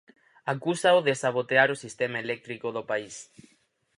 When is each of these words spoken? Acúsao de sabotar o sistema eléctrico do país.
Acúsao 0.53 0.99
de 1.07 1.13
sabotar 1.23 1.67
o 1.75 1.81
sistema 1.83 2.17
eléctrico 2.25 2.67
do 2.75 2.83
país. 2.91 3.15